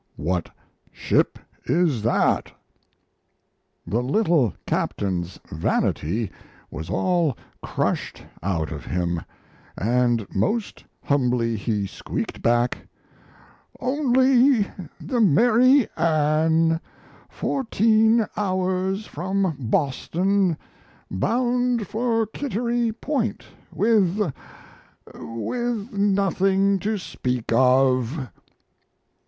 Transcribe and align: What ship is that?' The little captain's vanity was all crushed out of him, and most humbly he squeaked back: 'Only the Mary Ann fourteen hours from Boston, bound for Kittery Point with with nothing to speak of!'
What 0.17 0.49
ship 0.91 1.37
is 1.65 2.01
that?' 2.01 2.51
The 3.85 4.01
little 4.01 4.51
captain's 4.65 5.39
vanity 5.51 6.31
was 6.71 6.89
all 6.89 7.37
crushed 7.61 8.23
out 8.41 8.71
of 8.71 8.83
him, 8.83 9.21
and 9.77 10.25
most 10.33 10.83
humbly 11.03 11.55
he 11.55 11.85
squeaked 11.85 12.41
back: 12.41 12.87
'Only 13.79 14.61
the 14.99 15.21
Mary 15.21 15.87
Ann 15.95 16.79
fourteen 17.29 18.25
hours 18.35 19.05
from 19.05 19.55
Boston, 19.59 20.57
bound 21.11 21.85
for 21.85 22.25
Kittery 22.25 22.91
Point 22.91 23.45
with 23.71 24.33
with 25.13 25.91
nothing 25.93 26.79
to 26.79 26.97
speak 26.97 27.53
of!' 27.53 28.17